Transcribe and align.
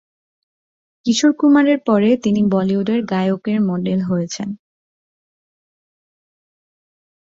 কিশোর 1.05 1.31
কুমার 1.39 1.65
এর 1.67 1.79
পরে 1.87 2.09
তিনি 2.23 2.41
বলিউডের 2.53 3.01
গায়কের 3.05 3.59
মডেল 3.69 3.99
হয়েছেন। 4.09 4.49